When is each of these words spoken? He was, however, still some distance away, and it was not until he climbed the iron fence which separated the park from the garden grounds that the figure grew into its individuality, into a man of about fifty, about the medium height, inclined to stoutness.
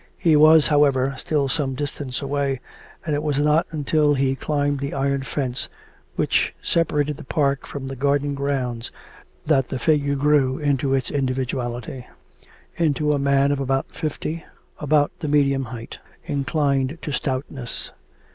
He 0.17 0.35
was, 0.35 0.65
however, 0.69 1.13
still 1.19 1.47
some 1.47 1.75
distance 1.75 2.23
away, 2.23 2.59
and 3.05 3.13
it 3.13 3.21
was 3.21 3.37
not 3.37 3.67
until 3.69 4.15
he 4.15 4.35
climbed 4.35 4.79
the 4.79 4.95
iron 4.95 5.21
fence 5.21 5.69
which 6.15 6.55
separated 6.59 7.17
the 7.17 7.23
park 7.23 7.67
from 7.67 7.87
the 7.87 7.95
garden 7.95 8.33
grounds 8.33 8.89
that 9.45 9.67
the 9.67 9.77
figure 9.77 10.15
grew 10.15 10.57
into 10.57 10.95
its 10.95 11.11
individuality, 11.11 12.07
into 12.77 13.13
a 13.13 13.19
man 13.19 13.51
of 13.51 13.59
about 13.59 13.91
fifty, 13.91 14.43
about 14.79 15.11
the 15.19 15.27
medium 15.27 15.65
height, 15.65 15.99
inclined 16.25 16.97
to 17.03 17.11
stoutness. 17.11 17.91